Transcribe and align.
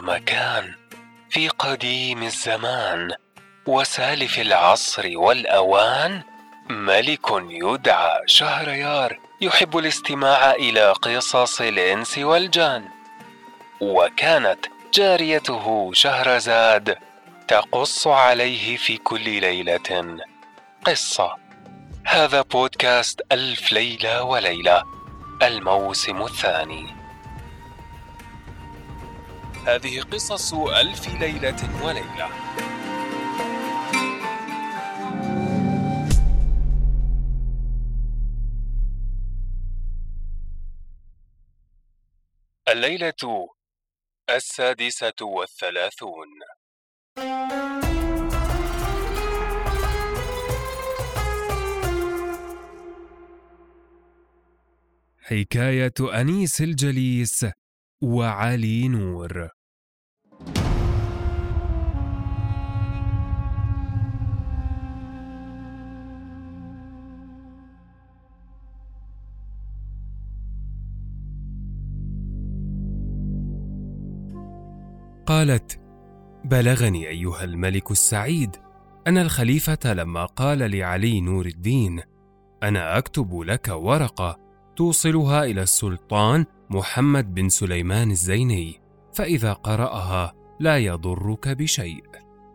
مكان 0.00 0.74
في 1.30 1.48
قديم 1.48 2.22
الزمان 2.22 3.12
وسالف 3.66 4.38
العصر 4.38 5.10
والأوان 5.14 6.22
ملك 6.70 7.26
يدعى 7.48 8.20
شهريار 8.26 9.18
يحب 9.40 9.78
الاستماع 9.78 10.50
إلى 10.50 10.92
قصص 10.92 11.60
الإنس 11.60 12.18
والجان. 12.18 12.88
وكانت 13.80 14.66
جاريته 14.94 15.90
شهرزاد 15.92 16.98
تقص 17.48 18.06
عليه 18.06 18.76
في 18.76 18.96
كل 18.96 19.40
ليلة 19.40 20.18
قصة. 20.84 21.36
هذا 22.06 22.42
بودكاست 22.42 23.20
ألف 23.32 23.72
ليلة 23.72 24.22
وليلة 24.22 24.82
الموسم 25.42 26.22
الثاني. 26.22 27.03
هذه 29.66 30.00
قصص 30.00 30.54
ألف 30.54 31.08
ليلة 31.08 31.84
وليلة. 31.84 32.28
الليلة 42.68 43.48
السادسة 44.30 45.12
والثلاثون. 45.22 46.28
حكاية 55.22 55.94
أنيس 56.20 56.60
الجليس 56.60 57.46
وعلي 58.02 58.88
نور. 58.88 59.53
قالت 75.34 75.80
بلغني 76.44 77.08
أيها 77.08 77.44
الملك 77.44 77.90
السعيد 77.90 78.56
أن 79.06 79.18
الخليفة 79.18 79.92
لما 79.92 80.24
قال 80.24 80.58
لعلي 80.58 81.20
نور 81.20 81.46
الدين 81.46 82.02
أنا 82.62 82.98
أكتب 82.98 83.40
لك 83.40 83.68
ورقة 83.68 84.38
توصلها 84.76 85.44
إلى 85.44 85.62
السلطان 85.62 86.44
محمد 86.70 87.34
بن 87.34 87.48
سليمان 87.48 88.10
الزيني 88.10 88.80
فإذا 89.14 89.52
قرأها 89.52 90.34
لا 90.60 90.78
يضرك 90.78 91.48
بشيء. 91.48 92.04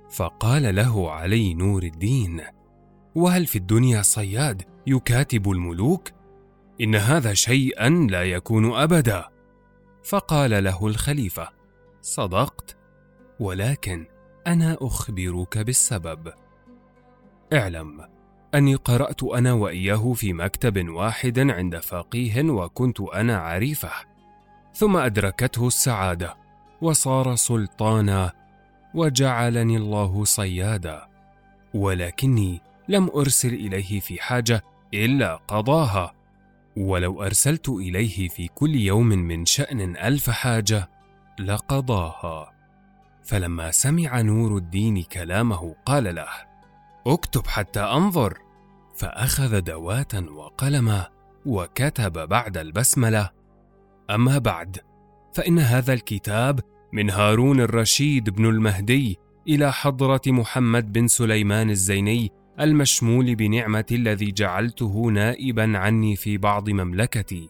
فقال 0.09 0.75
له 0.75 1.11
علي 1.11 1.53
نور 1.53 1.83
الدين 1.83 2.41
وهل 3.15 3.45
في 3.45 3.55
الدنيا 3.55 4.01
صياد 4.01 4.61
يكاتب 4.87 5.51
الملوك؟ 5.51 6.09
إن 6.81 6.95
هذا 6.95 7.33
شيئا 7.33 7.89
لا 7.89 8.23
يكون 8.23 8.73
ابدا. 8.73 9.29
فقال 10.03 10.63
له 10.63 10.87
الخليفة 10.87 11.49
صدقت؟ 12.01 12.78
ولكن 13.39 14.05
أنا 14.47 14.77
أخبرك 14.81 15.57
بالسبب. 15.57 16.33
اعلم 17.53 18.05
أني 18.55 18.75
قرأت 18.75 19.23
أنا 19.23 19.53
وإياه 19.53 20.13
في 20.13 20.33
مكتب 20.33 20.89
واحد 20.89 21.39
عند 21.39 21.77
فقيه 21.77 22.43
وكنت 22.43 23.01
أنا 23.01 23.37
عريفة 23.37 23.91
ثم 24.73 24.97
أدركته 24.97 25.67
السعادة 25.67 26.37
وصار 26.81 27.35
سلطانا 27.35 28.31
وجعلني 28.93 29.77
الله 29.77 30.23
صيادا 30.23 31.07
ولكني 31.73 32.61
لم 32.87 33.09
أرسل 33.15 33.53
إليه 33.53 33.99
في 33.99 34.21
حاجة 34.21 34.63
إلا 34.93 35.35
قضاها 35.35 36.13
ولو 36.77 37.23
أرسلت 37.23 37.69
إليه 37.69 38.27
في 38.27 38.47
كل 38.47 38.75
يوم 38.75 39.07
من 39.07 39.45
شأن 39.45 39.97
ألف 39.97 40.29
حاجة 40.29 40.89
لقضاها. 41.39 42.58
فلما 43.29 43.71
سمع 43.71 44.21
نور 44.21 44.57
الدين 44.57 45.03
كلامه 45.03 45.75
قال 45.85 46.15
له 46.15 46.27
اكتب 47.07 47.47
حتى 47.47 47.79
أنظر. 47.79 48.37
فأخذ 48.95 49.61
دواة 49.61 50.23
وقلما 50.35 51.07
وكتب 51.45 52.29
بعد 52.29 52.57
البسملة. 52.57 53.29
أما 54.09 54.37
بعد 54.37 54.77
فإن 55.33 55.59
هذا 55.59 55.93
الكتاب 55.93 56.59
من 56.93 57.09
هارون 57.09 57.61
الرشيد 57.61 58.29
بن 58.29 58.45
المهدي 58.45 59.17
إلى 59.47 59.73
حضرة 59.73 60.21
محمد 60.27 60.93
بن 60.93 61.07
سليمان 61.07 61.69
الزيني 61.69 62.31
المشمول 62.59 63.35
بنعمة 63.35 63.85
الذي 63.91 64.31
جعلته 64.31 65.05
نائبا 65.07 65.77
عني 65.77 66.15
في 66.15 66.37
بعض 66.37 66.69
مملكتي. 66.69 67.49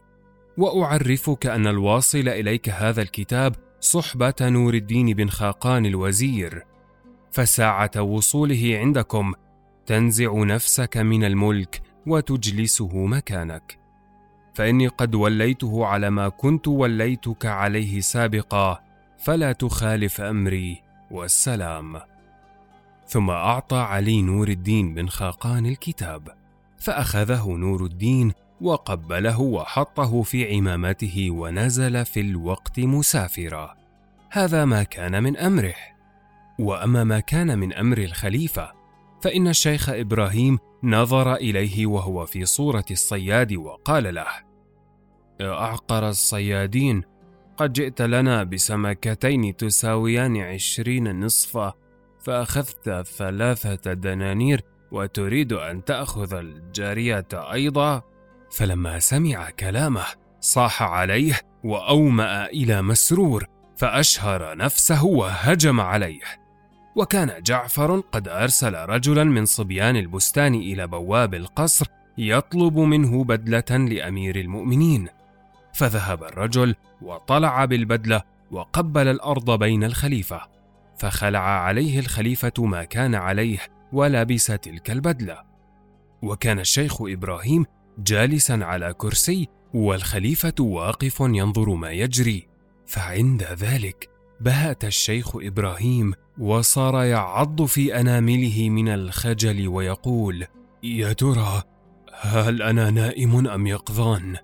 وأعرفك 0.57 1.45
أن 1.45 1.67
الواصل 1.67 2.27
إليك 2.27 2.69
هذا 2.69 3.01
الكتاب 3.01 3.68
صحبة 3.79 4.33
نور 4.41 4.73
الدين 4.73 5.13
بن 5.13 5.29
خاقان 5.29 5.85
الوزير. 5.85 6.65
فساعة 7.31 8.01
وصوله 8.01 8.77
عندكم 8.77 9.33
تنزع 9.85 10.43
نفسك 10.43 10.97
من 10.97 11.23
الملك 11.23 11.81
وتجلسه 12.07 13.05
مكانك. 13.05 13.79
فإني 14.53 14.87
قد 14.87 15.15
وليته 15.15 15.85
على 15.85 16.09
ما 16.09 16.29
كنت 16.29 16.67
وليتك 16.67 17.45
عليه 17.45 17.99
سابقا 17.99 18.79
فلا 19.17 19.51
تخالف 19.51 20.21
أمري 20.21 20.81
والسلام. 21.11 21.99
ثم 23.07 23.29
أعطى 23.29 23.77
علي 23.77 24.21
نور 24.21 24.47
الدين 24.47 24.93
بن 24.93 25.07
خاقان 25.07 25.65
الكتاب 25.65 26.29
فأخذه 26.79 27.49
نور 27.49 27.85
الدين 27.85 28.33
وقبله 28.61 29.41
وحطه 29.41 30.21
في 30.21 30.55
عمامته 30.55 31.27
ونزل 31.31 32.05
في 32.05 32.19
الوقت 32.19 32.79
مسافرا. 32.79 33.75
هذا 34.31 34.65
ما 34.65 34.83
كان 34.83 35.23
من 35.23 35.37
أمره. 35.37 35.75
وأما 36.59 37.03
ما 37.03 37.19
كان 37.19 37.59
من 37.59 37.73
أمر 37.73 37.97
الخليفة 37.97 38.71
فإن 39.21 39.47
الشيخ 39.47 39.89
إبراهيم 39.89 40.59
نظر 40.83 41.35
إليه 41.35 41.85
وهو 41.85 42.25
في 42.25 42.45
صورة 42.45 42.85
الصياد 42.91 43.53
وقال 43.53 44.13
له 44.13 44.27
أعقر 45.41 46.09
الصيادين 46.09 47.03
قد 47.57 47.73
جئت 47.73 48.01
لنا 48.01 48.43
بسمكتين 48.43 49.55
تساويان 49.55 50.37
عشرين 50.37 51.19
نصفا 51.19 51.73
فأخذت 52.19 52.89
ثلاثة 53.07 53.93
دنانير 53.93 54.61
وتريد 54.91 55.53
أن 55.53 55.83
تأخذ 55.85 56.33
الجارية 56.33 57.27
أيضا؟ 57.33 58.01
فلما 58.51 58.99
سمع 58.99 59.49
كلامه 59.49 60.05
صاح 60.39 60.83
عليه 60.83 61.39
وأومأ 61.63 62.45
إلى 62.45 62.81
مسرور 62.81 63.45
فأشهر 63.77 64.57
نفسه 64.57 65.05
وهجم 65.05 65.79
عليه. 65.79 66.21
وكان 66.95 67.43
جعفر 67.43 67.99
قد 67.99 68.27
أرسل 68.27 68.75
رجلا 68.75 69.23
من 69.23 69.45
صبيان 69.45 69.95
البستان 69.95 70.55
إلى 70.55 70.87
بواب 70.87 71.33
القصر 71.33 71.85
يطلب 72.17 72.77
منه 72.77 73.23
بدلة 73.23 73.77
لأمير 73.77 74.35
المؤمنين. 74.35 75.07
فذهب 75.73 76.23
الرجل 76.23 76.75
وطلع 77.01 77.65
بالبدلة 77.65 78.21
وقبل 78.51 79.07
الأرض 79.07 79.59
بين 79.59 79.83
الخليفة 79.83 80.41
فخلع 80.97 81.39
عليه 81.39 81.99
الخليفة 81.99 82.53
ما 82.59 82.83
كان 82.83 83.15
عليه 83.15 83.59
ولبس 83.93 84.45
تلك 84.45 84.91
البدلة. 84.91 85.43
وكان 86.21 86.59
الشيخ 86.59 87.01
إبراهيم 87.01 87.65
جالسا 88.03 88.53
على 88.53 88.93
كرسي 88.93 89.47
والخليفة 89.73 90.53
واقف 90.59 91.19
ينظر 91.19 91.69
ما 91.73 91.91
يجري. 91.91 92.47
فعند 92.87 93.43
ذلك 93.43 94.09
بهت 94.41 94.85
الشيخ 94.85 95.35
إبراهيم 95.35 96.13
وصار 96.39 97.03
يعض 97.03 97.65
في 97.65 97.99
أنامله 97.99 98.69
من 98.69 98.89
الخجل 98.89 99.67
ويقول 99.67 100.45
يا 100.83 101.13
ترى 101.13 101.63
هل 102.21 102.61
أنا 102.61 102.89
نائم 102.89 103.47
أم 103.47 103.67
يقظان؟ 103.67 104.35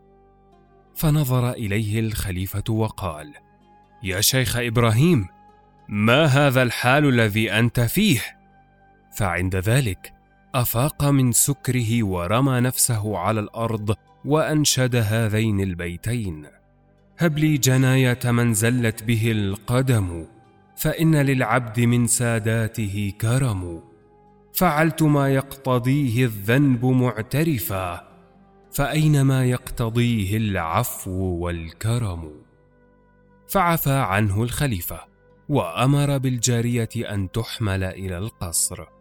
فنظر 0.96 1.52
إليه 1.52 2.00
الخليفة 2.00 2.64
وقال 2.70 3.34
يا 4.04 4.22
شيخ 4.22 4.58
إبراهيم 4.58 5.28
ما 5.90 6.26
هذا 6.26 6.64
الحال 6.64 7.10
الذي 7.10 7.52
أنت 7.52 7.80
فيه؟ 7.80 8.22
فعند 9.18 9.56
ذلك 9.56 10.14
أفاق 10.56 11.06
من 11.06 11.32
سكره 11.32 12.04
ورمى 12.04 12.60
نفسه 12.60 13.18
على 13.18 13.40
الأرض 13.40 13.96
وأنشد 14.26 14.96
هذين 14.96 15.60
البيتين. 15.60 16.46
هب 17.18 17.38
لي 17.38 17.58
جناية 17.58 18.20
من 18.26 18.54
زلت 18.54 19.04
به 19.04 19.32
القدم 19.32 20.26
فإن 20.78 21.16
للعبد 21.16 21.80
من 21.80 22.08
ساداته 22.08 23.14
كرم. 23.22 23.84
فعلت 24.54 25.04
ما 25.04 25.30
يقتضيه 25.30 26.26
الذنب 26.26 26.86
معترفا 26.86 28.08
فأينما 28.72 29.46
يقتضيه 29.46 30.38
العفو 30.38 31.12
والكرم. 31.12 32.32
فعفى 33.48 33.94
عنه 33.94 34.44
الخليفة 34.44 35.00
وأمر 35.50 36.18
بالجارية 36.18 36.90
أن 36.96 37.32
تحمل 37.32 37.84
إلى 37.84 38.18
القصر. 38.18 38.95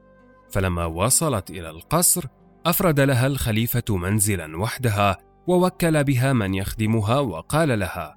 فلما 0.55 0.85
وصلت 0.85 1.51
إلى 1.51 1.71
القصر 1.71 2.25
أفرد 2.67 3.01
لها 3.01 3.27
الخليفة 3.27 3.97
منزلا 3.97 4.57
وحدها 4.57 5.19
ووكل 5.47 6.05
بها 6.05 6.33
من 6.33 6.55
يخدمها 6.55 7.19
وقال 7.19 7.79
لها 7.79 8.17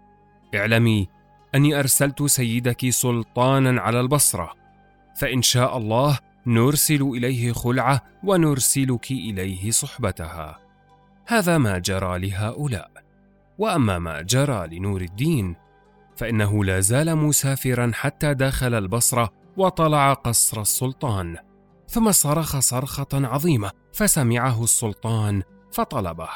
اعلمي 0.55 1.07
أني 1.55 1.79
أرسلت 1.79 2.23
سيدك 2.23 2.89
سلطانا 2.89 3.81
على 3.81 3.99
البصرة 3.99 4.53
فإن 5.15 5.41
شاء 5.41 5.77
الله 5.77 6.19
نرسل 6.47 7.01
إليه 7.01 7.51
خلعة 7.51 8.01
ونرسلك 8.23 9.11
إليه 9.11 9.71
صحبتها. 9.71 10.59
هذا 11.27 11.57
ما 11.57 11.77
جرى 11.77 12.19
لهؤلاء. 12.19 12.91
وأما 13.57 13.99
ما 13.99 14.21
جرى 14.21 14.67
لنور 14.67 15.01
الدين 15.01 15.55
فإنه 16.15 16.65
لا 16.65 16.79
زال 16.79 17.15
مسافرا 17.15 17.91
حتى 17.93 18.33
دخل 18.33 18.73
البصرة 18.73 19.29
وطلع 19.57 20.13
قصر 20.13 20.61
السلطان. 20.61 21.46
ثم 21.87 22.11
صرخ 22.11 22.59
صرخة 22.59 23.07
عظيمة 23.13 23.71
فسمعه 23.93 24.63
السلطان 24.63 25.43
فطلبه. 25.71 26.29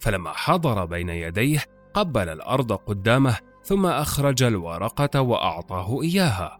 فلما 0.00 0.32
حضر 0.32 0.84
بين 0.84 1.08
يديه 1.08 1.64
قبل 1.94 2.28
الأرض 2.28 2.72
قدامه 2.72 3.38
ثم 3.64 3.86
أخرج 3.86 4.42
الورقة 4.42 5.20
وأعطاه 5.20 6.02
إياها. 6.02 6.58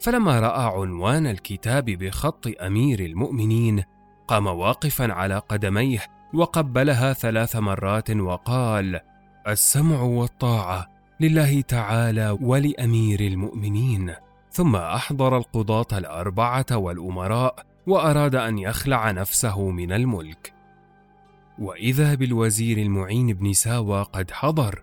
فلما 0.00 0.40
رأى 0.40 0.80
عنوان 0.80 1.26
الكتاب 1.26 1.84
بخط 1.84 2.46
أمير 2.60 3.00
المؤمنين 3.00 3.84
قام 4.28 4.46
واقفا 4.46 5.12
على 5.12 5.38
قدميه 5.38 6.02
وقبلها 6.34 7.12
ثلاث 7.12 7.56
مرات 7.56 8.10
وقال 8.10 9.00
السمع 9.48 10.00
والطاعة 10.02 10.86
لله 11.20 11.60
تعالى 11.60 12.38
ولأمير 12.40 13.20
المؤمنين. 13.20 14.14
ثم 14.56 14.76
أحضر 14.76 15.36
القضاة 15.36 15.98
الأربعة 15.98 16.66
والأمراء 16.72 17.66
وأراد 17.86 18.34
أن 18.34 18.58
يخلع 18.58 19.10
نفسه 19.10 19.70
من 19.70 19.92
الملك. 19.92 20.54
وإذا 21.58 22.14
بالوزير 22.14 22.78
المعين 22.78 23.32
بن 23.32 23.52
ساوى 23.52 24.02
قد 24.02 24.30
حضر 24.30 24.82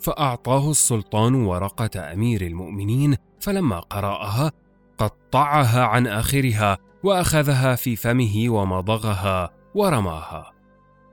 فأعطاه 0.00 0.70
السلطان 0.70 1.34
ورقة 1.34 2.12
أمير 2.12 2.42
المؤمنين 2.42 3.16
فلما 3.40 3.80
قرأها 3.80 4.52
قطعها 4.98 5.84
عن 5.84 6.06
آخرها 6.06 6.78
وأخذها 7.02 7.74
في 7.74 7.96
فمه 7.96 8.44
ومضغها 8.48 9.50
ورماها. 9.74 10.52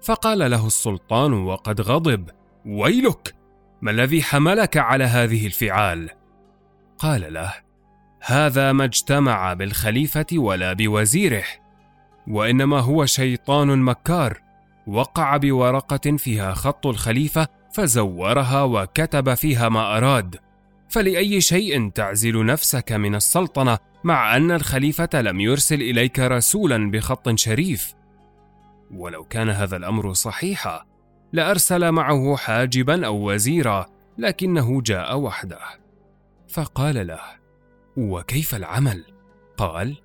فقال 0.01 0.51
له 0.51 0.67
السلطان 0.67 1.33
وقد 1.33 1.81
غضب 1.81 2.29
ويلك! 2.65 3.35
ما 3.81 3.91
الذي 3.91 4.23
حملك 4.23 4.77
على 4.77 5.03
هذه 5.03 5.45
الفعال؟ 5.45 6.09
قال 6.99 7.33
له 7.33 7.70
هذا 8.21 8.71
ما 8.71 8.83
اجتمع 8.83 9.53
بالخليفة 9.53 10.25
ولا 10.33 10.73
بوزيره 10.73 11.43
وإنما 12.27 12.79
هو 12.79 13.05
شيطان 13.05 13.79
مكار 13.79 14.41
وقع 14.87 15.37
بورقة 15.37 16.17
فيها 16.17 16.53
خط 16.53 16.87
الخليفة 16.87 17.47
فزورها 17.73 18.63
وكتب 18.63 19.33
فيها 19.33 19.69
ما 19.69 19.97
أراد. 19.97 20.35
فلأي 20.89 21.41
شيء 21.41 21.89
تعزل 21.89 22.45
نفسك 22.45 22.91
من 22.91 23.15
السلطنة 23.15 23.77
مع 24.03 24.37
أن 24.37 24.51
الخليفة 24.51 25.21
لم 25.21 25.39
يرسل 25.39 25.81
إليك 25.81 26.19
رسولا 26.19 26.91
بخط 26.91 27.29
شريف. 27.35 27.93
ولو 28.91 29.23
كان 29.23 29.49
هذا 29.49 29.77
الأمر 29.77 30.13
صحيحا 30.13 30.85
لأرسل 31.33 31.91
معه 31.91 32.35
حاجبا 32.35 33.05
أو 33.05 33.31
وزيرا 33.31 33.85
لكنه 34.17 34.81
جاء 34.81 35.17
وحده. 35.17 35.59
فقال 36.47 37.07
له 37.07 37.40
وكيف 37.97 38.55
العمل؟ 38.55 39.03
قال 39.57 39.97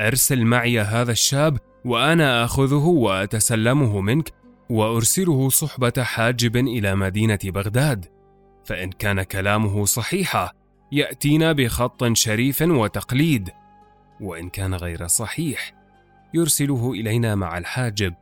أرسل 0.00 0.44
معي 0.44 0.80
هذا 0.80 1.12
الشاب 1.12 1.58
وأنا 1.84 2.44
آخذه 2.44 2.86
وأتسلمه 2.86 4.00
منك 4.00 4.32
وأرسله 4.70 5.48
صحبة 5.48 5.92
حاجب 5.98 6.56
إلى 6.56 6.94
مدينة 6.94 7.38
بغداد. 7.44 8.06
فإن 8.64 8.90
كان 8.90 9.22
كلامه 9.22 9.84
صحيحا 9.84 10.50
يأتينا 10.92 11.52
بخط 11.52 12.12
شريف 12.12 12.62
وتقليد. 12.62 13.50
وإن 14.20 14.48
كان 14.48 14.74
غير 14.74 15.06
صحيح 15.06 15.74
يرسله 16.34 16.92
إلينا 16.92 17.34
مع 17.34 17.58
الحاجب 17.58 18.14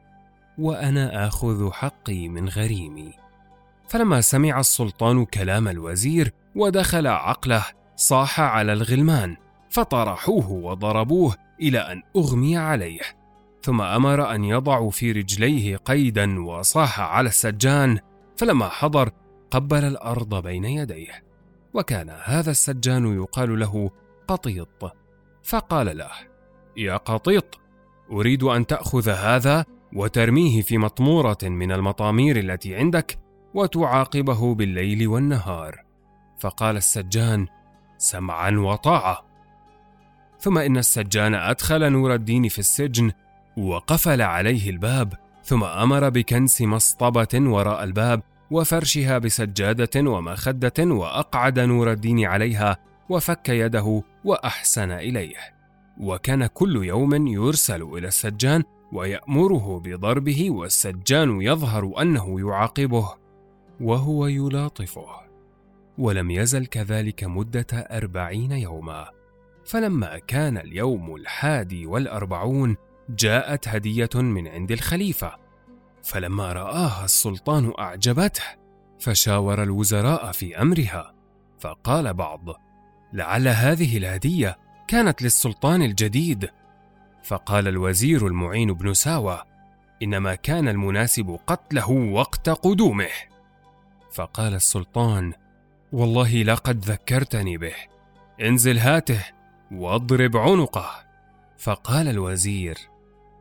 وأنا 0.59 1.27
آخذ 1.27 1.71
حقي 1.71 2.29
من 2.29 2.49
غريمي. 2.49 3.13
فلما 3.89 4.21
سمع 4.21 4.61
السلطان 4.61 5.25
كلام 5.25 5.69
الوزير 5.69 6.33
ودخل 6.57 7.07
عقله 7.07 7.65
صاح 7.97 8.41
على 8.41 8.73
الغلمان 8.73 9.37
فطرحوه 9.71 10.51
وضربوه 10.51 11.35
إلى 11.61 11.79
أن 11.79 12.03
أغمي 12.17 12.57
عليه. 12.57 13.01
ثم 13.63 13.81
أمر 13.81 14.35
أن 14.35 14.45
يضعوا 14.45 14.91
في 14.91 15.13
رجليه 15.13 15.77
قيدا 15.77 16.45
وصاح 16.45 17.01
على 17.01 17.29
السجان 17.29 17.99
فلما 18.37 18.69
حضر 18.69 19.11
قبل 19.51 19.85
الأرض 19.85 20.43
بين 20.43 20.65
يديه. 20.65 21.25
وكان 21.75 22.11
هذا 22.25 22.51
السجان 22.51 23.17
يقال 23.17 23.61
له 23.61 23.91
قطيط. 24.29 24.93
فقال 25.43 25.99
له 25.99 26.11
يا 26.77 26.97
قطيط 26.97 27.61
أريد 28.13 28.43
أن 28.43 28.67
تأخذ 28.67 29.09
هذا 29.09 29.65
وترميه 29.93 30.63
في 30.63 30.79
مطمورة 30.79 31.39
من 31.43 31.73
المطامير 31.73 32.39
التي 32.39 32.77
عندك 32.77 33.19
وتعاقبه 33.55 34.55
بالليل 34.55 35.09
والنهار. 35.09 35.85
فقال 36.39 36.77
السجان 36.77 37.47
سمعا 38.03 38.51
وطاعة. 38.51 39.25
ثم 40.39 40.59
إن 40.59 40.77
السجان 40.77 41.35
أدخل 41.35 41.91
نور 41.91 42.15
الدين 42.15 42.49
في 42.49 42.59
السجن 42.59 43.13
وقفل 43.57 44.23
عليه 44.23 44.71
الباب 44.71 45.13
ثم 45.45 45.65
أمر 45.65 46.09
بكنس 46.09 46.63
مصطبة 46.63 47.29
وراء 47.35 47.85
الباب 47.85 48.23
وفرشها 48.51 49.19
بسجادة 49.19 50.11
ومخدة 50.11 50.73
وأقعد 50.79 51.61
نور 51.61 51.93
الدين 51.93 52.25
عليها 52.25 52.77
وفك 53.09 53.49
يده 53.49 54.03
وأحسن 54.25 54.91
إليه. 54.91 55.37
وكان 56.01 56.47
كل 56.47 56.85
يوم 56.85 57.27
يرسل 57.27 57.83
إلى 57.83 58.09
السجان 58.09 58.63
ويأمره 58.93 59.81
بضربه 59.85 60.51
والسجان 60.51 61.43
يظهر 61.43 62.03
أنه 62.03 62.41
يعاقبه 62.41 63.15
وهو 63.81 64.27
يلاطفه. 64.27 65.22
ولم 66.03 66.31
يزل 66.31 66.67
كذلك 66.67 67.25
مدة 67.25 67.67
أربعين 67.73 68.53
يوما. 68.53 69.11
فلما 69.65 70.19
كان 70.19 70.59
اليوم 70.59 71.15
الحادي 71.15 71.87
والأربعون 71.87 72.77
جاءت 73.09 73.69
هدية 73.69 74.11
من 74.15 74.49
عند 74.49 74.73
الخليفة. 74.73 75.37
فلما 76.03 76.53
رآها 76.53 77.05
السلطان 77.05 77.73
أعجبته 77.79 78.43
فشاور 78.99 79.63
الوزراء 79.63 80.33
في 80.33 80.63
أمرها. 80.63 81.15
فقال 81.61 82.15
بعض 82.15 82.41
لعل 83.13 83.49
هذه 83.49 83.97
الهدية 83.97 84.59
كانت 84.89 85.23
للسلطان 85.23 85.83
الجديد. 85.83 86.51
فقال 87.25 87.69
الوزير 87.69 88.27
المعين 88.27 88.73
بن 88.73 88.95
ساوى 88.95 89.43
إنما 90.03 90.35
كان 90.35 90.69
المناسب 90.69 91.39
قتله 91.47 91.91
وقت 91.91 92.49
قدومه. 92.49 93.09
فقال 94.13 94.55
السلطان 94.55 95.33
والله 95.93 96.43
لقد 96.43 96.85
ذكرتني 96.85 97.57
به. 97.57 97.75
انزل 98.41 98.79
هاته 98.79 99.25
واضرب 99.73 100.37
عنقه. 100.37 100.91
فقال 101.59 102.09
الوزير 102.09 102.79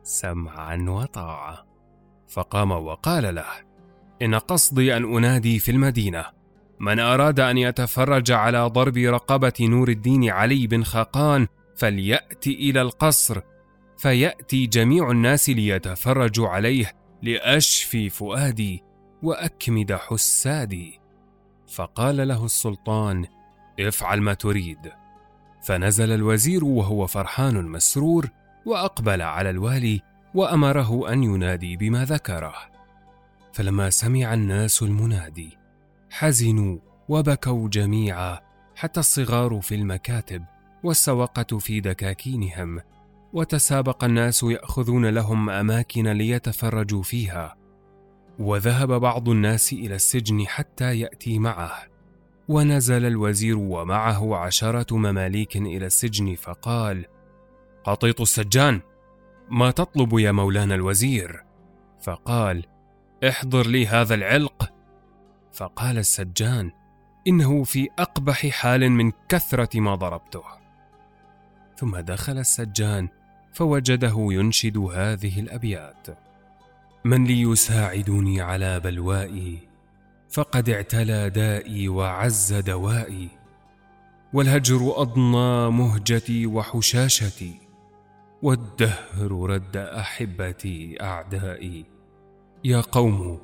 سمعا 0.02 0.86
وطاعة. 0.88 1.66
فقام 2.28 2.70
وقال 2.70 3.34
له 3.34 3.46
إن 4.22 4.34
قصدي 4.34 4.96
أن 4.96 5.16
أنادي 5.16 5.58
في 5.58 5.70
المدينة. 5.70 6.24
من 6.80 6.98
أراد 6.98 7.40
أن 7.40 7.58
يتفرج 7.58 8.32
على 8.32 8.66
ضرب 8.66 8.96
رقبة 8.96 9.52
نور 9.60 9.88
الدين 9.88 10.30
علي 10.30 10.66
بن 10.66 10.84
خاقان 10.84 11.46
فليأتي 11.76 12.54
إلى 12.54 12.82
القصر. 12.82 13.40
فيأتي 13.98 14.66
جميع 14.66 15.10
الناس 15.10 15.48
ليتفرجوا 15.48 16.48
عليه 16.48 16.92
لأشفي 17.22 18.08
فؤادي 18.08 18.82
وأكمد 19.22 19.92
حسادي. 19.92 21.01
فقال 21.72 22.28
له 22.28 22.44
السلطان 22.44 23.26
افعل 23.80 24.20
ما 24.20 24.34
تريد. 24.34 24.92
فنزل 25.62 26.12
الوزير 26.12 26.64
وهو 26.64 27.06
فرحان 27.06 27.64
مسرور 27.64 28.28
وأقبل 28.66 29.22
على 29.22 29.50
الوالي 29.50 30.00
وأمره 30.34 31.12
أن 31.12 31.22
ينادي 31.22 31.76
بما 31.76 32.04
ذكره. 32.04 32.54
فلما 33.52 33.90
سمع 33.90 34.34
الناس 34.34 34.82
المنادي 34.82 35.58
حزنوا 36.10 36.78
وبكوا 37.08 37.68
جميعا 37.68 38.40
حتى 38.76 39.00
الصغار 39.00 39.60
في 39.60 39.74
المكاتب 39.74 40.44
والسوقة 40.84 41.58
في 41.58 41.80
دكاكينهم 41.80 42.80
وتسابق 43.32 44.04
الناس 44.04 44.42
يأخذون 44.42 45.06
لهم 45.06 45.50
أماكن 45.50 46.08
ليتفرجوا 46.08 47.02
فيها. 47.02 47.61
وذهب 48.38 48.92
بعض 48.92 49.28
الناس 49.28 49.72
إلى 49.72 49.94
السجن 49.94 50.46
حتى 50.46 50.98
يأتي 50.98 51.38
معه. 51.38 51.86
ونزل 52.48 53.06
الوزير 53.06 53.58
ومعه 53.58 54.36
عشرة 54.36 54.96
مماليك 54.96 55.56
إلى 55.56 55.86
السجن 55.86 56.34
فقال 56.34 57.04
قطيط 57.84 58.20
السجان 58.20 58.80
ما 59.50 59.70
تطلب 59.70 60.18
يا 60.18 60.32
مولانا 60.32 60.74
الوزير؟ 60.74 61.44
فقال 62.02 62.64
احضر 63.28 63.66
لي 63.66 63.86
هذا 63.86 64.14
العلق. 64.14 64.72
فقال 65.52 65.98
السجان 65.98 66.70
إنه 67.26 67.64
في 67.64 67.88
أقبح 67.98 68.46
حال 68.46 68.90
من 68.90 69.12
كثرة 69.28 69.80
ما 69.80 69.94
ضربته. 69.94 70.42
ثم 71.76 71.98
دخل 71.98 72.38
السجان 72.38 73.08
فوجده 73.52 74.14
ينشد 74.16 74.78
هذه 74.78 75.40
الأبيات. 75.40 76.21
من 77.04 77.24
لي 77.24 77.40
يساعدني 77.40 78.40
على 78.40 78.80
بلوائي 78.80 79.58
فقد 80.30 80.68
اعتلى 80.68 81.30
دائي 81.30 81.88
وعز 81.88 82.52
دوائي 82.52 83.28
والهجر 84.32 84.92
أضنى 84.96 85.70
مهجتي 85.70 86.46
وحشاشتي 86.46 87.54
والدهر 88.42 89.50
رد 89.50 89.76
أحبتي 89.76 90.96
أعدائي. 91.00 91.84
يا 92.64 92.80
قوم 92.80 93.38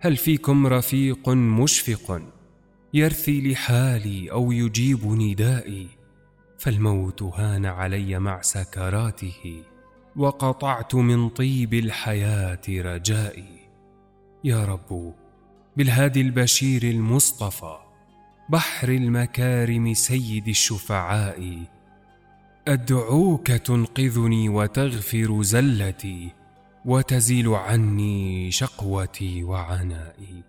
هل 0.00 0.16
فيكم 0.16 0.66
رفيق 0.66 1.28
مشفق 1.28 2.22
يرثي 2.94 3.52
لحالي 3.52 4.30
أو 4.30 4.52
يجيب 4.52 5.06
ندائي 5.06 5.88
فالموت 6.58 7.22
هان 7.22 7.66
علي 7.66 8.18
مع 8.18 8.40
سكراته. 8.40 9.62
وقطعت 10.16 10.94
من 10.94 11.28
طيب 11.28 11.74
الحياة 11.74 12.60
رجائي. 12.68 13.58
يا 14.44 14.64
رب 14.64 15.14
بالهادي 15.76 16.20
البشير 16.20 16.82
المصطفى 16.82 17.76
بحر 18.48 18.88
المكارم 18.88 19.94
سيد 19.94 20.48
الشفعاء 20.48 21.58
أدعوك 22.68 23.46
تنقذني 23.46 24.48
وتغفر 24.48 25.42
زلتي 25.42 26.30
وتزيل 26.84 27.48
عني 27.48 28.50
شقوتي 28.50 29.44
وعنائي. 29.44 30.42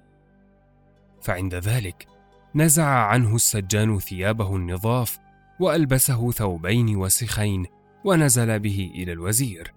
فعند 1.22 1.56
ذلك 1.56 2.08
نزع 2.56 2.86
عنه 2.86 3.36
السجان 3.36 4.00
ثيابه 4.00 4.56
النظاف 4.56 5.20
وألبسه 5.60 6.32
ثوبين 6.32 6.96
وسخين 6.96 7.66
ونزل 8.06 8.60
به 8.60 8.92
إلى 8.96 9.12
الوزير. 9.12 9.74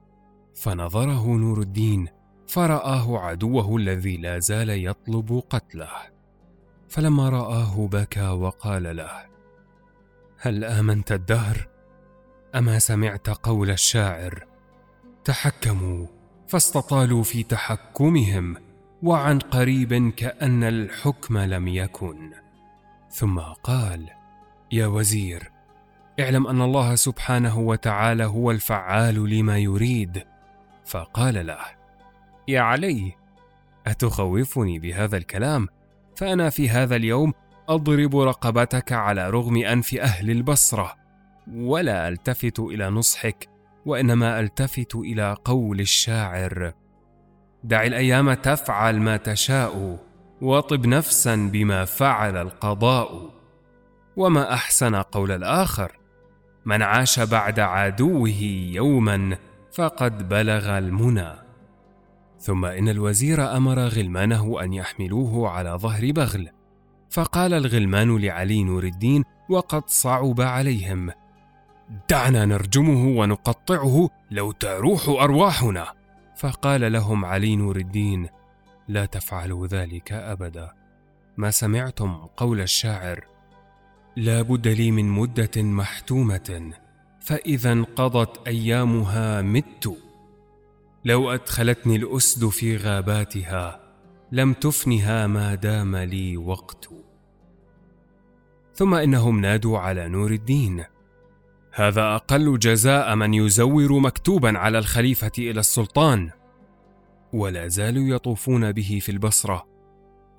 فنظره 0.55 1.27
نور 1.27 1.61
الدين 1.61 2.09
فرآه 2.47 3.19
عدوه 3.19 3.77
الذي 3.77 4.17
لا 4.17 4.39
زال 4.39 4.87
يطلب 4.87 5.43
قتله. 5.51 5.93
فلما 6.89 7.29
رآه 7.29 7.87
بكى 7.87 8.29
وقال 8.29 8.97
له 8.97 9.27
هل 10.41 10.65
آمنت 10.65 11.13
الدهر؟ 11.13 11.69
أما 12.55 12.79
سمعت 12.79 13.29
قول 13.29 13.71
الشاعر 13.71 14.47
تحكموا 15.25 16.07
فاستطالوا 16.49 17.23
في 17.23 17.43
تحكمهم 17.43 18.57
وعن 19.03 19.39
قريب 19.39 20.11
كأن 20.11 20.65
الحكم 20.65 21.39
لم 21.39 21.69
يكن. 21.69 22.33
ثم 23.11 23.39
قال 23.41 24.11
يا 24.73 24.87
وزير 24.87 25.58
اعلم 26.21 26.47
أن 26.47 26.63
الله 26.63 26.95
سبحانه 26.95 27.59
وتعالى 27.59 28.25
هو 28.25 28.51
الفعال 28.51 29.31
لما 29.31 29.59
يريد. 29.59 30.25
فقال 30.85 31.47
له 31.47 31.59
يا 32.49 32.61
علي 32.61 33.13
أتخوفني 33.87 34.79
بهذا 34.79 35.17
الكلام؟ 35.17 35.69
فأنا 36.17 36.51
في 36.51 36.71
هذا 36.71 36.97
اليوم 36.97 37.33
أضرب 37.69 38.17
رقبتك 38.17 38.93
على 38.93 39.31
رغم 39.31 39.57
أنف 39.57 39.95
أهل 39.95 40.31
البصرة 40.31 40.95
ولا 41.55 42.09
ألتفت 42.09 42.61
إلى 42.61 42.91
نصحك 42.91 43.49
وإنما 43.87 44.41
ألتفت 44.41 44.95
إلى 44.95 45.37
قول 45.45 45.81
الشاعر. 45.81 46.73
دع 47.65 47.83
الأيام 47.83 48.35
تفعل 48.35 49.01
ما 49.01 49.17
تشاء 49.17 49.99
وطب 50.43 50.87
نفسا 50.87 51.37
بما 51.37 51.85
فعل 51.85 52.37
القضاء. 52.37 53.31
وما 54.17 54.53
أحسن 54.53 54.95
قول 54.95 55.33
الآخر؟ 55.33 55.98
من 56.69 56.83
عاش 56.83 57.21
بعد 57.21 57.61
عدوه 57.61 58.39
يوما 58.73 59.37
فقد 59.73 60.29
بلغ 60.29 60.79
المنى. 60.79 61.33
ثم 62.41 62.65
إن 62.65 62.89
الوزير 62.89 63.57
أمر 63.57 63.79
غلمانه 63.79 64.63
أن 64.63 64.73
يحملوه 64.73 65.51
على 65.51 65.71
ظهر 65.71 66.13
بغل 66.13 66.51
فقال 67.11 67.55
الغلمان 67.55 68.19
لعلي 68.19 68.65
نور 68.65 68.85
الدين 68.85 69.25
وقد 69.49 69.83
صعب 69.87 70.41
عليهم 70.41 71.11
دعنا 72.11 72.45
نرجمه 72.45 73.19
ونقطعه 73.19 74.09
لو 74.31 74.53
تروح 74.53 75.09
أرواحنا. 75.09 75.93
فقال 76.37 76.93
لهم 76.93 77.25
علي 77.25 77.57
نور 77.57 77.77
الدين 77.77 78.29
لا 78.89 79.05
تفعلوا 79.05 79.67
ذلك 79.67 80.13
أبدا. 80.13 80.73
ما 81.37 81.51
سمعتم 81.51 82.15
قول 82.37 82.61
الشاعر 82.61 83.25
لا 84.19 84.43
بد 84.43 84.69
لي 84.69 84.91
من 84.91 85.09
مدة 85.09 85.63
محتومة 85.63 86.73
فإذا 87.21 87.73
انقضت 87.73 88.49
أيامها 88.49 89.43
مت. 89.43 89.97
لو 91.05 91.31
أدخلتني 91.31 91.97
الأسد 91.97 92.49
في 92.49 92.77
غاباتها 92.77 93.81
لم 94.33 94.53
تفنها 94.53 95.27
ما 95.27 95.55
دام 95.55 95.97
لي 95.97 96.37
وقت. 96.37 96.89
ثم 98.75 98.95
إنهم 98.95 99.41
نادوا 99.41 99.79
على 99.79 100.09
نور 100.09 100.31
الدين. 100.31 100.85
هذا 101.73 102.15
أقل 102.15 102.59
جزاء 102.59 103.15
من 103.15 103.35
يزور 103.35 103.99
مكتوبا 103.99 104.59
على 104.59 104.79
الخليفة 104.79 105.33
إلى 105.39 105.61
السلطان. 105.61 106.31
ولا 107.33 107.69
زالوا 107.69 108.17
يطوفون 108.17 108.73
به 108.73 108.99
في 109.03 109.13
البصرة 109.13 109.67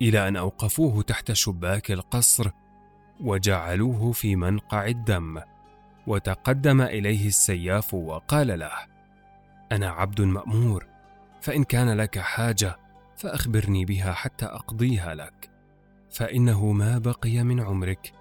إلى 0.02 0.28
أن 0.28 0.36
أوقفوه 0.36 1.02
تحت 1.02 1.32
شباك 1.32 1.90
القصر 1.90 2.50
وجعلوه 3.20 4.12
في 4.12 4.36
منقع 4.36 4.86
الدم 4.86 5.40
وتقدم 6.06 6.80
إليه 6.80 7.28
السياف 7.28 7.94
وقال 7.94 8.58
له 8.58 8.72
أنا 9.72 9.90
عبد 9.90 10.20
مأمور 10.20 10.86
فإن 11.40 11.64
كان 11.64 11.96
لك 11.96 12.18
حاجة 12.18 12.78
فأخبرني 13.16 13.84
بها 13.84 14.12
حتى 14.12 14.46
أقضيها 14.46 15.14
لك 15.14 15.50
فإنه 16.10 16.72
ما 16.72 16.98
بقي 16.98 17.42
من 17.42 17.60
عمرك 17.60 18.12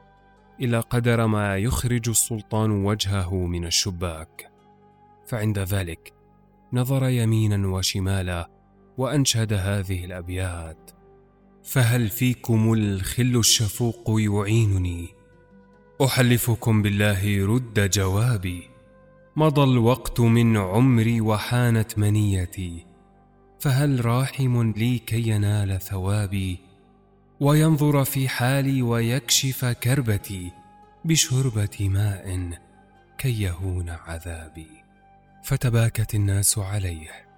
إلا 0.61 0.79
قدر 0.79 1.27
ما 1.27 1.57
يخرج 1.57 2.09
السلطان 2.09 2.71
وجهه 2.71 3.35
من 3.35 3.65
الشباك. 3.65 4.51
فعند 5.25 5.59
ذلك 5.59 6.13
نظر 6.73 7.09
يمينا 7.09 7.67
وشمالا 7.67 8.49
وأنشد 8.97 9.53
هذه 9.53 10.05
الأبيات 10.05 10.91
فهل 11.71 12.09
فيكم 12.09 12.73
الخل 12.73 13.37
الشفوق 13.37 14.03
يعينني؟ 14.07 15.07
أحلفكم 16.05 16.81
بالله 16.81 17.45
رد 17.55 17.89
جوابي. 17.89 18.69
مضى 19.35 19.63
الوقت 19.63 20.19
من 20.19 20.57
عمري 20.57 21.21
وحانت 21.21 21.97
منيتي. 21.97 22.85
فهل 23.59 24.05
راحم 24.05 24.71
لي 24.71 24.99
كي 24.99 25.29
ينال 25.29 25.81
ثوابي؟ 25.81 26.59
وينظر 27.39 28.03
في 28.03 28.29
حالي 28.29 28.81
ويكشف 28.81 29.65
كربتي. 29.65 30.51
بشربة 31.05 31.77
ماء 31.89 32.49
كي 33.17 33.41
يهون 33.41 33.89
عذابي. 33.89 34.69
فتباكت 35.43 36.15
الناس 36.15 36.57
عليه. 36.57 37.28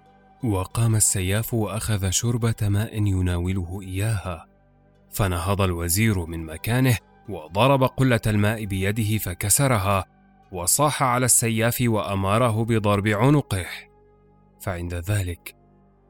وقام 0.44 0.96
السياف 0.96 1.54
وأخذ 1.54 2.10
شربة 2.10 2.54
ماء 2.62 2.98
يناوله 2.98 3.80
إياها. 3.82 4.46
فنهض 5.10 5.60
الوزير 5.60 6.26
من 6.26 6.46
مكانه 6.46 6.98
وضرب 7.28 7.84
قلة 7.84 8.20
الماء 8.26 8.64
بيده 8.64 9.18
فكسرها 9.18 10.04
وصاح 10.52 11.02
على 11.02 11.24
السياف 11.24 11.78
وأماره 11.86 12.64
بضرب 12.64 13.08
عنقه. 13.08 13.66
فعند 14.60 14.94
ذلك 14.94 15.54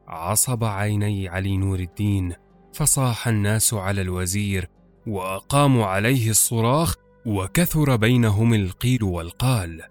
عصب 0.07 0.63
عيني 0.63 1.29
علي 1.29 1.57
نور 1.57 1.79
الدين 1.79 2.33
فصاح 2.73 3.27
الناس 3.27 3.73
على 3.73 4.01
الوزير 4.01 4.69
وأقاموا 5.07 5.85
عليه 5.85 6.29
الصراخ 6.29 6.95
وكثر 7.25 7.95
بينهم 7.95 8.53
القيل 8.53 9.03
والقال. 9.03 9.81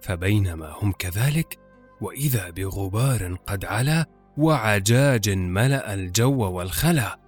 فبينما 0.00 0.74
هم 0.82 0.92
كذلك 0.92 1.67
وإذا 2.00 2.50
بغبار 2.50 3.36
قد 3.46 3.64
علا 3.64 4.06
وعجاج 4.36 5.30
ملأ 5.30 5.94
الجو 5.94 6.50
والخلا. 6.50 7.18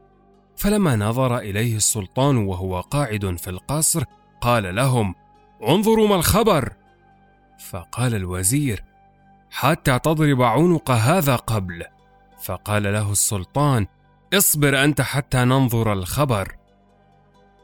فلما 0.56 0.96
نظر 0.96 1.38
إليه 1.38 1.76
السلطان 1.76 2.36
وهو 2.36 2.80
قاعد 2.80 3.36
في 3.38 3.50
القصر 3.50 4.04
قال 4.40 4.74
لهم 4.74 5.14
انظروا 5.68 6.08
ما 6.08 6.14
الخبر. 6.14 6.72
فقال 7.70 8.14
الوزير 8.14 8.84
حتى 9.50 9.98
تضرب 9.98 10.42
عنق 10.42 10.90
هذا 10.90 11.36
قبل. 11.36 11.84
فقال 12.42 12.82
له 12.82 13.12
السلطان 13.12 13.86
اصبر 14.34 14.84
أنت 14.84 15.00
حتى 15.00 15.38
ننظر 15.38 15.92
الخبر. 15.92 16.56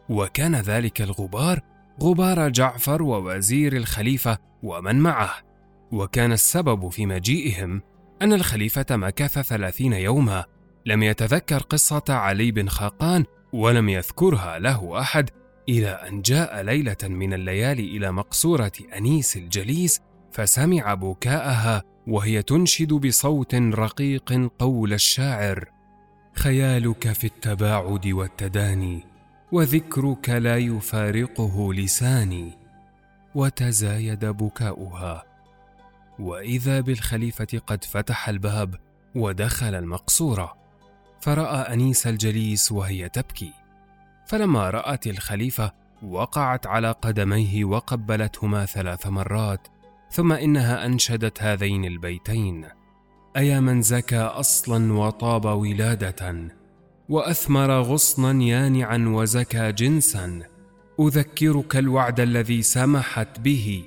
وكان 0.09 0.55
ذلك 0.55 1.03
الغبار 1.03 1.61
غبار 2.03 2.49
جعفر 2.49 3.03
ووزير 3.03 3.77
الخليفة 3.77 4.39
ومن 4.63 4.97
معه. 4.97 5.46
وكان 5.93 6.33
السبب 6.33 6.88
في 6.88 7.07
مجيئهم 7.07 7.83
أن 8.23 8.33
الخليفة 8.33 8.87
مكث 8.90 9.38
ثلاثين 9.38 9.93
يوما 9.93 10.45
لم 10.87 11.02
يتذكر 11.02 11.62
قصة 11.62 12.05
علي 12.09 12.50
بن 12.50 12.69
خاقان 12.69 13.25
ولم 13.52 13.88
يذكرها 13.88 14.59
له 14.59 15.00
أحد 15.00 15.31
إلى 15.69 15.88
أن 15.88 16.23
جاء 16.23 16.62
ليلة 16.62 16.97
من 17.02 17.33
الليالي 17.33 17.97
إلى 17.97 18.12
مقصورة 18.12 18.73
أنيس 18.97 19.37
الجليس 19.37 20.00
فسمع 20.33 20.95
بكاءها 20.95 21.83
وهي 22.07 22.43
تنشد 22.43 22.93
بصوت 22.93 23.55
رقيق 23.55 24.50
قول 24.59 24.93
الشاعر 24.93 25.69
خيالك 26.33 27.12
في 27.12 27.25
التباعد 27.25 28.07
والتداني 28.07 29.05
وذكرك 29.52 30.31
لا 30.31 30.57
يفارقه 30.57 31.75
لساني 31.75 32.59
وتزايد 33.35 34.25
بكاؤها 34.25 35.36
وإذا 36.18 36.80
بالخليفة 36.80 37.61
قد 37.66 37.85
فتح 37.85 38.28
الباب 38.28 38.75
ودخل 39.14 39.75
المقصورة 39.75 40.56
فرأى 41.20 41.75
أنيس 41.75 42.06
الجليس 42.06 42.73
وهي 42.73 43.08
تبكي. 43.08 43.52
فلما 44.26 44.70
رأت 44.70 45.06
الخليفة 45.06 45.73
وقعت 46.02 46.66
على 46.66 46.90
قدميه 46.90 47.64
وقبلتهما 47.64 48.66
ثلاث 48.66 49.06
مرات 49.06 49.68
ثم 50.11 50.32
إنها 50.32 50.87
أنشدت 50.87 51.42
هذين 51.42 51.85
البيتين. 51.85 52.66
أيا 53.37 53.61
من 53.61 53.82
زكى 53.82 54.18
أصلا 54.18 54.92
وطاب 54.92 55.44
ولادة 55.44 56.49
وأثمر 57.08 57.80
غصنا 57.80 58.42
يانعا 58.42 59.04
وزكى 59.08 59.73
جنسا 59.73 60.42
أذكرك 61.00 61.76
الوعد 61.76 62.20
الذي 62.20 62.62
سمحت 62.62 63.40
به 63.40 63.85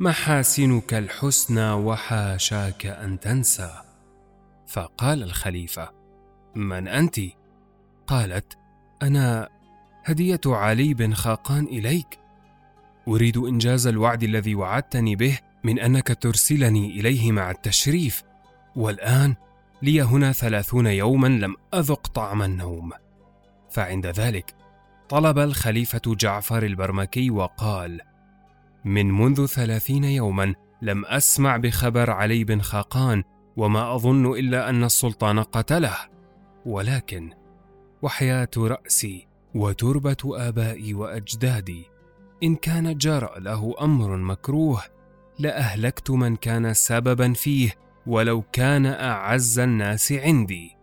محاسنك 0.00 0.94
الحسنى 0.94 1.72
وحاشاك 1.72 2.86
أن 2.86 3.20
تنسى. 3.20 3.82
فقال 4.66 5.22
الخليفة 5.22 5.90
من 6.54 6.88
أنت؟ 6.88 7.20
قالت 8.06 8.58
أنا 9.02 9.48
هدية 10.04 10.40
علي 10.46 10.94
بن 10.94 11.14
خاقان 11.14 11.64
إليك. 11.64 12.18
أريد 13.08 13.36
إنجاز 13.36 13.86
الوعد 13.86 14.22
الذي 14.22 14.54
وعدتني 14.54 15.16
به 15.16 15.38
من 15.64 15.78
أنك 15.78 16.18
ترسلني 16.22 17.00
إليه 17.00 17.32
مع 17.32 17.50
التشريف. 17.50 18.22
والآن 18.76 19.34
لي 19.82 20.02
هنا 20.02 20.32
ثلاثون 20.32 20.86
يوما 20.86 21.28
لم 21.28 21.56
أذق 21.74 22.06
طعم 22.06 22.42
النوم. 22.42 22.92
فعند 23.70 24.06
ذلك 24.06 24.54
طلب 25.08 25.38
الخليفة 25.38 26.02
جعفر 26.06 26.62
البرمكي 26.62 27.30
وقال 27.30 28.07
من 28.84 29.10
منذ 29.10 29.46
ثلاثين 29.46 30.04
يوما 30.04 30.54
لم 30.82 31.04
أسمع 31.04 31.56
بخبر 31.56 32.10
علي 32.10 32.44
بن 32.44 32.60
خاقان 32.60 33.22
وما 33.56 33.94
أظن 33.94 34.26
إلا 34.26 34.70
أن 34.70 34.84
السلطان 34.84 35.40
قتله. 35.40 35.96
ولكن 36.66 37.30
وحياة 38.02 38.50
رأسي 38.58 39.26
وتربة 39.54 40.16
آبائي 40.24 40.94
وأجدادي 40.94 41.84
إن 42.42 42.56
كان 42.56 42.98
جرى 42.98 43.30
له 43.38 43.74
أمر 43.80 44.16
مكروه 44.16 44.82
لأهلكت 45.38 46.10
من 46.10 46.36
كان 46.36 46.74
سببا 46.74 47.32
فيه 47.32 47.74
ولو 48.06 48.42
كان 48.52 48.86
أعز 48.86 49.58
الناس 49.58 50.12
عندي. 50.12 50.76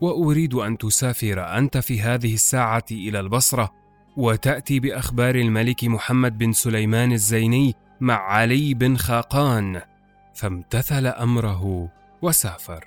وأريد 0.00 0.54
أن 0.54 0.78
تسافر 0.78 1.58
أنت 1.58 1.78
في 1.78 2.02
هذه 2.02 2.34
الساعة 2.34 2.84
إلى 2.90 3.20
البصرة 3.20 3.83
وتأتي 4.16 4.80
بأخبار 4.80 5.34
الملك 5.34 5.84
محمد 5.84 6.38
بن 6.38 6.52
سليمان 6.52 7.12
الزيني 7.12 7.74
مع 8.00 8.14
علي 8.14 8.74
بن 8.74 8.96
خاقان 8.96 9.80
فامتثل 10.34 11.06
أمره 11.06 11.88
وسافر. 12.22 12.84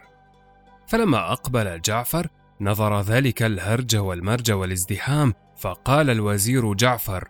فلما 0.88 1.32
أقبل 1.32 1.82
جعفر 1.82 2.28
نظر 2.62 3.02
ذلك 3.02 3.44
الهرج 3.44 3.96
والمرج 3.96 4.52
والازدحام 4.52 5.34
فقال 5.58 6.10
الوزير 6.10 6.74
جعفر 6.74 7.28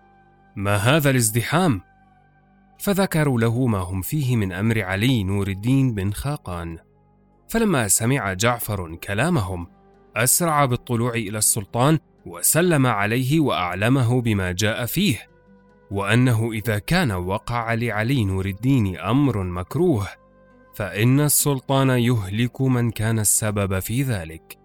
ما 0.56 0.76
هذا 0.76 1.10
الازدحام؟ 1.10 1.82
فذكروا 2.80 3.40
له 3.40 3.68
ما 3.68 3.78
هم 3.78 4.02
فيه 4.02 4.36
من 4.36 4.52
أمر 4.52 4.82
علي 4.82 5.24
نور 5.24 5.48
الدين 5.48 5.94
بن 5.94 6.12
خاقان. 6.12 6.78
فلما 7.48 7.88
سمع 7.88 8.34
جعفر 8.34 8.96
كلامهم 8.96 9.68
أسرع 10.16 10.66
بالطلوع 10.66 11.14
إلى 11.14 11.38
السلطان 11.38 12.00
وسلم 12.28 12.88
عليه 12.88 13.40
وأعلمه 13.40 14.22
بما 14.22 14.52
جاء 14.52 14.86
فيه 14.86 15.28
وأنه 15.92 16.52
إذا 16.52 16.80
كان 16.80 17.12
وقع 17.12 17.74
لعلي 17.74 18.26
نور 18.26 18.46
الدين 18.46 18.98
أمر 18.98 19.44
مكروه 19.44 20.08
فإن 20.76 21.20
السلطان 21.20 21.90
يهلك 21.90 22.62
من 22.62 22.92
كان 22.92 23.20
السبب 23.20 23.80
في 23.80 24.04
ذلك. 24.04 24.58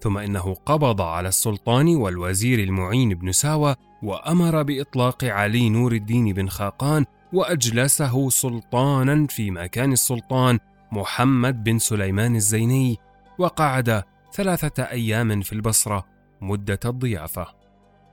ثم 0.00 0.18
إنه 0.18 0.54
قبض 0.54 1.00
على 1.00 1.28
السلطان 1.28 1.96
والوزير 1.96 2.58
المعين 2.58 3.14
بن 3.14 3.32
ساوى 3.32 3.74
وأمر 4.02 4.62
بإطلاق 4.62 5.24
علي 5.24 5.68
نور 5.68 5.92
الدين 5.92 6.32
بن 6.32 6.48
خاقان 6.48 7.04
وأجلسه 7.32 8.30
سلطانا 8.30 9.26
في 9.26 9.50
مكان 9.50 9.92
السلطان 9.92 10.58
محمد 10.92 11.64
بن 11.64 11.78
سليمان 11.78 12.36
الزيني 12.36 12.96
وقعد 13.38 14.02
ثلاثة 14.32 14.82
أيام 14.82 15.40
في 15.40 15.52
البصرة. 15.52 16.15
مدة 16.40 16.80
الضيافة. 16.84 17.46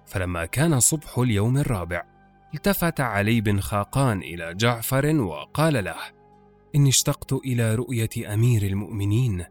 فلما 0.06 0.46
كان 0.46 0.80
صبح 0.80 1.20
اليوم 1.20 1.58
الرابع 1.58 2.04
التفت 2.54 3.02
علي 3.02 3.42
بن 3.42 3.60
خاقان 3.60 4.22
إلى 4.22 4.54
جعفر 4.54 5.16
وقال 5.16 5.84
له 5.84 5.96
إني 6.76 6.90
اشتقت 6.90 7.34
إلى 7.34 7.76
رؤية 7.76 8.34
أمير 8.34 8.64
المؤمنين. 8.64 9.46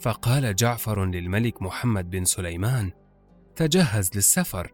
فقال 0.00 0.56
جعفر 0.56 1.04
للملك 1.04 1.62
محمد 1.62 2.10
بن 2.10 2.24
سليمان 2.24 2.92
تجهز 3.56 4.10
للسفر 4.14 4.72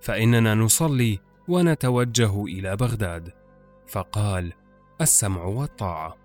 فإننا 0.00 0.54
نصلي 0.54 1.18
ونتوجه 1.48 2.44
إلى 2.44 2.76
بغداد. 2.76 3.32
فقال 3.86 4.52
السمع 5.00 5.42
والطاعة. 5.42 6.16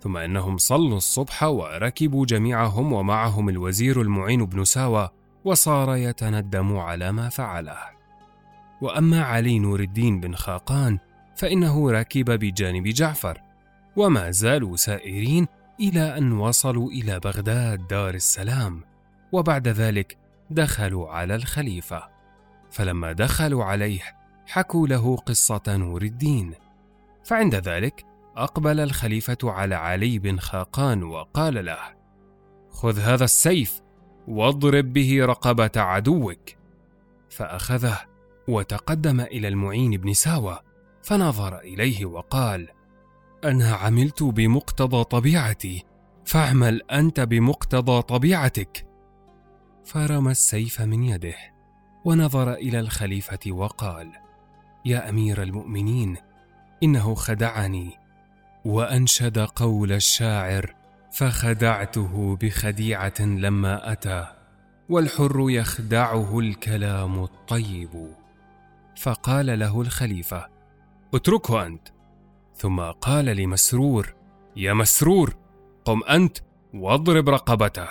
ثم 0.00 0.16
إنهم 0.16 0.58
صلوا 0.58 0.96
الصبح 0.96 1.42
وركبوا 1.42 2.26
جميعهم 2.26 2.92
ومعهم 2.92 3.48
الوزير 3.48 4.00
المعين 4.00 4.46
بن 4.46 4.64
ساوى 4.64 5.10
وصار 5.44 5.96
يتندم 5.96 6.76
على 6.76 7.12
ما 7.12 7.28
فعله. 7.28 7.78
وأما 8.80 9.22
علي 9.22 9.58
نور 9.58 9.80
الدين 9.80 10.20
بن 10.20 10.34
خاقان 10.34 10.98
فإنه 11.36 11.90
ركب 11.90 12.30
بجانب 12.30 12.88
جعفر 12.88 13.40
وما 13.96 14.30
زالوا 14.30 14.76
سائرين 14.76 15.46
إلى 15.80 16.18
أن 16.18 16.32
وصلوا 16.32 16.90
إلى 16.90 17.20
بغداد 17.20 17.86
دار 17.86 18.14
السلام 18.14 18.84
وبعد 19.32 19.68
ذلك 19.68 20.18
دخلوا 20.50 21.10
على 21.10 21.34
الخليفة. 21.34 22.08
فلما 22.70 23.12
دخلوا 23.12 23.64
عليه 23.64 24.00
حكوا 24.46 24.86
له 24.86 25.16
قصة 25.16 25.62
نور 25.68 26.02
الدين. 26.02 26.54
فعند 27.24 27.54
ذلك 27.54 28.04
أقبل 28.36 28.80
الخليفة 28.80 29.38
على 29.44 29.74
علي 29.74 30.18
بن 30.18 30.38
خاقان 30.38 31.02
وقال 31.02 31.64
له 31.64 31.78
خذ 32.70 32.98
هذا 32.98 33.24
السيف 33.24 33.81
واضرب 34.28 34.92
به 34.92 35.24
رقبة 35.24 35.70
عدوك. 35.76 36.38
فأخذه 37.30 37.98
وتقدم 38.48 39.20
إلى 39.20 39.48
المعين 39.48 39.90
بن 39.90 40.12
ساوى 40.12 40.58
فنظر 41.02 41.58
إليه 41.58 42.06
وقال 42.06 42.68
أنا 43.44 43.74
عملت 43.74 44.22
بمقتضى 44.22 45.04
طبيعتي 45.04 45.84
فاعمل 46.24 46.82
أنت 46.82 47.20
بمقتضى 47.20 48.02
طبيعتك. 48.02 48.86
فرمى 49.84 50.30
السيف 50.30 50.80
من 50.80 51.04
يده 51.04 51.36
ونظر 52.04 52.52
إلى 52.52 52.80
الخليفة 52.80 53.38
وقال 53.48 54.12
يا 54.84 55.08
أمير 55.08 55.42
المؤمنين 55.42 56.16
إنه 56.82 57.14
خدعني 57.14 57.98
وأنشد 58.64 59.38
قول 59.38 59.92
الشاعر 59.92 60.74
فخدعته 61.12 62.36
بخديعة 62.36 63.20
لما 63.20 63.92
أتى 63.92 64.26
والحر 64.88 65.46
يخدعه 65.50 66.38
الكلام 66.38 67.22
الطيب. 67.22 68.14
فقال 68.96 69.58
له 69.58 69.80
الخليفة 69.80 70.48
اتركه 71.14 71.66
أنت. 71.66 71.88
ثم 72.54 72.80
قال 72.80 73.24
لمسرور 73.24 74.14
يا 74.56 74.72
مسرور 74.72 75.36
قم 75.84 76.00
أنت 76.04 76.38
واضرب 76.74 77.28
رقبته. 77.28 77.88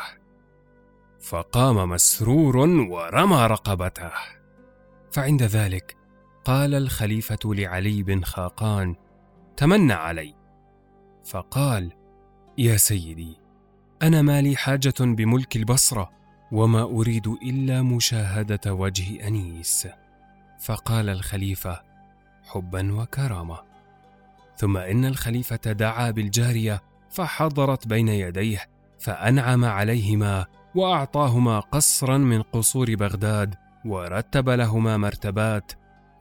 فقام 1.22 1.90
مسرور 1.90 2.58
ورمى 2.58 3.46
رقبته. 3.48 4.12
فعند 5.12 5.44
ذلك 5.44 5.98
قال 6.46 6.76
الخليفة 6.76 7.40
لعلي 7.46 8.04
بن 8.04 8.24
خاقان 8.24 8.96
تمنى 9.58 9.94
علي. 9.94 10.36
فقال 11.26 12.01
يا 12.58 12.78
سيدي 12.78 13.38
أنا 14.02 14.22
ما 14.22 14.42
لي 14.42 14.56
حاجة 14.56 14.94
بملك 15.00 15.56
البصرة 15.56 16.12
وما 16.52 16.82
أريد 16.84 17.28
إلا 17.28 17.82
مشاهدة 17.82 18.74
وجه 18.74 19.28
أنيس. 19.28 19.88
فقال 20.60 21.10
الخليفة 21.10 21.82
حبا 22.44 23.02
وكرامة. 23.02 23.60
ثم 24.58 24.78
إن 24.78 25.06
الخليفة 25.06 25.72
دعا 25.72 26.12
بالجارية 26.12 26.82
فحضرت 27.10 27.88
بين 27.88 28.08
يديه 28.08 28.60
فأنعم 29.00 29.66
عليهما 29.66 30.46
وأعطاهما 30.76 31.60
قصرا 31.60 32.18
من 32.18 32.42
قصور 32.42 32.96
بغداد 32.96 33.56
ورتب 33.86 34.50
لهما 34.50 34.98
مرتبات 34.98 35.72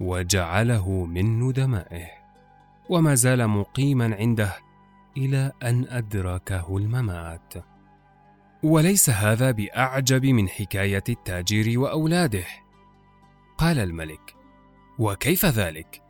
وجعله 0.01 1.05
من 1.05 1.41
ندمائه. 1.41 2.09
وما 2.91 3.15
زال 3.15 3.49
مقيما 3.49 4.17
عنده 4.17 4.70
إلى 5.17 5.53
أن 5.63 5.87
أدركه 5.89 6.77
الممات. 6.77 7.55
وليس 8.63 9.11
هذا 9.11 9.51
بأعجب 9.51 10.27
من 10.27 10.49
حكاية 10.49 11.05
التاجر 11.09 11.79
وأولاده. 11.79 12.45
قال 13.59 13.79
الملك 13.79 14.35
وكيف 14.99 15.47
ذلك؟ 15.47 16.03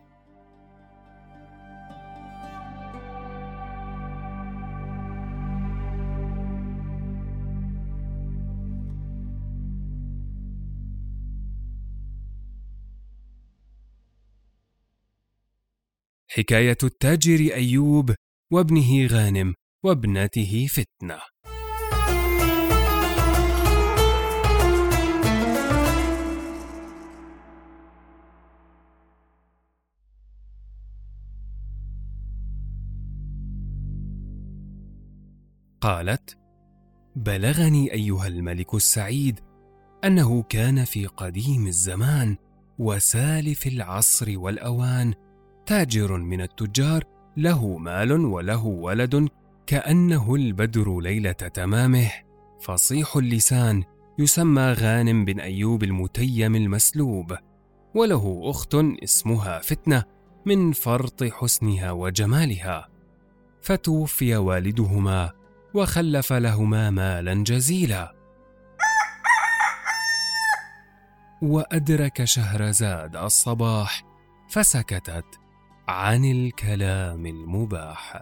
حكاية 16.29 16.77
التاجر 16.83 17.53
أيوب 17.53 18.15
وابنه 18.53 19.07
غانم 19.07 19.53
وابنته 19.85 20.67
فتنة. 20.69 21.19
قالت 35.81 36.37
بلغني 37.15 37.93
أيها 37.93 38.27
الملك 38.27 38.73
السعيد 38.73 39.39
أنه 40.03 40.43
كان 40.43 40.85
في 40.85 41.05
قديم 41.05 41.67
الزمان 41.67 42.37
وسالف 42.79 43.67
العصر 43.67 44.39
والأوان 44.39 45.13
تاجر 45.65 46.17
من 46.17 46.41
التجار 46.41 47.10
له 47.37 47.77
مال 47.77 48.11
وله 48.11 48.65
ولد 48.65 49.29
كأنه 49.67 50.35
البدر 50.35 50.99
ليلة 50.99 51.31
تمامه. 51.31 52.11
فصيح 52.61 53.17
اللسان 53.17 53.83
يسمى 54.19 54.71
غانم 54.73 55.25
بن 55.25 55.39
أيوب 55.39 55.83
المتيم 55.83 56.55
المسلوب. 56.55 57.37
وله 57.95 58.41
أخت 58.43 58.75
اسمها 59.03 59.59
فتنة 59.59 60.03
من 60.45 60.71
فرط 60.71 61.23
حسنها 61.23 61.91
وجمالها. 61.91 62.87
فتوفي 63.61 64.35
والدهما 64.35 65.31
وخلف 65.73 66.33
لهما 66.33 66.89
مالا 66.89 67.33
جزيلا. 67.33 68.15
وأدرك 71.41 72.23
شهرزاد 72.23 73.15
الصباح 73.15 74.03
فسكتت 74.49 75.40
عن 75.91 76.25
الكلام 76.25 77.25
المباح. 77.25 78.21